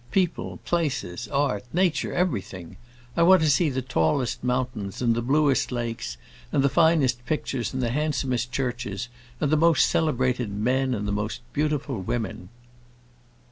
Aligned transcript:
People, 0.09 0.57
places, 0.65 1.27
art, 1.27 1.63
nature, 1.71 2.11
everything! 2.11 2.77
I 3.15 3.21
want 3.21 3.43
to 3.43 3.49
see 3.51 3.69
the 3.69 3.83
tallest 3.83 4.43
mountains, 4.43 4.99
and 4.99 5.13
the 5.13 5.21
bluest 5.21 5.71
lakes, 5.71 6.17
and 6.51 6.63
the 6.63 6.69
finest 6.69 7.23
pictures 7.27 7.71
and 7.71 7.83
the 7.83 7.91
handsomest 7.91 8.51
churches, 8.51 9.09
and 9.39 9.51
the 9.51 9.57
most 9.57 9.85
celebrated 9.87 10.49
men, 10.51 10.95
and 10.95 11.07
the 11.07 11.11
most 11.11 11.41
beautiful 11.53 12.01
women." 12.01 12.49